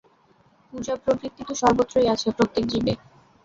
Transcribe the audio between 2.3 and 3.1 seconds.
প্রত্যেক জীবে।